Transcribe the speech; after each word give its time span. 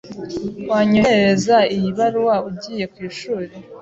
Wanyoherereza 0.71 1.57
iyi 1.75 1.89
baruwa 1.97 2.35
ugiye 2.49 2.83
ku 2.93 2.97
ishuri? 3.09 3.53